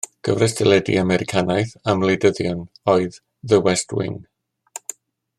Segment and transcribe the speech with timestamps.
[0.27, 2.63] Cyfres deledu Americanaidd am wleidyddion
[2.93, 3.19] oedd
[3.53, 4.17] The West Wing.